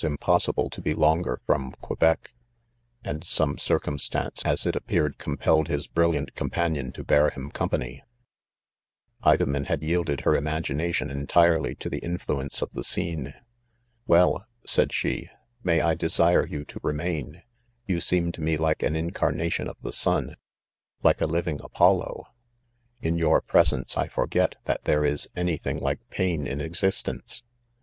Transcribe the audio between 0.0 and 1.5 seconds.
impossible to he. longer